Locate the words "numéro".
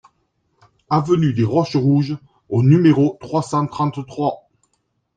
2.63-3.19